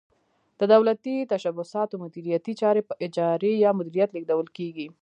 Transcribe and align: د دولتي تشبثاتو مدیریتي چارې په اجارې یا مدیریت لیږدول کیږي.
د 0.59 0.61
دولتي 0.73 1.15
تشبثاتو 1.31 1.95
مدیریتي 2.03 2.53
چارې 2.61 2.81
په 2.89 2.93
اجارې 3.05 3.51
یا 3.63 3.69
مدیریت 3.79 4.09
لیږدول 4.11 4.47
کیږي. 4.57 4.87